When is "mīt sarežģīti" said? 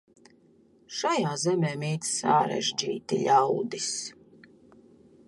1.83-3.21